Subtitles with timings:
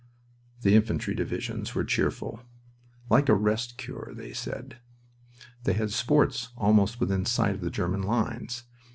[0.61, 2.39] The infantry divisions were cheerful.
[3.07, 4.77] "Like a rest cure!" they said.
[5.63, 8.63] They had sports almost within sight of the German lines.